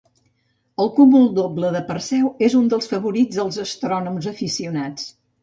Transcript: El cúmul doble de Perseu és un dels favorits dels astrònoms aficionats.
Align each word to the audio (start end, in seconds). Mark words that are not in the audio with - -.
El 0.85 0.87
cúmul 0.95 1.27
doble 1.39 1.69
de 1.75 1.81
Perseu 1.89 2.31
és 2.47 2.57
un 2.61 2.73
dels 2.73 2.91
favorits 2.95 3.39
dels 3.43 3.61
astrònoms 3.67 4.31
aficionats. 4.35 5.07